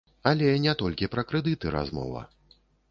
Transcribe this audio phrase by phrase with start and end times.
[0.31, 2.27] Але не толькі пра крэдыты размова.